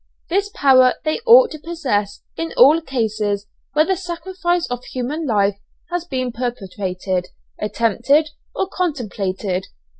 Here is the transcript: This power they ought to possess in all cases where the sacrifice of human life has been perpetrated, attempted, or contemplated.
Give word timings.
This 0.31 0.49
power 0.55 0.95
they 1.05 1.19
ought 1.27 1.51
to 1.51 1.59
possess 1.59 2.23
in 2.35 2.53
all 2.57 2.81
cases 2.81 3.45
where 3.73 3.85
the 3.85 3.95
sacrifice 3.95 4.65
of 4.71 4.83
human 4.85 5.27
life 5.27 5.59
has 5.91 6.05
been 6.05 6.31
perpetrated, 6.31 7.27
attempted, 7.59 8.31
or 8.55 8.67
contemplated. 8.67 9.67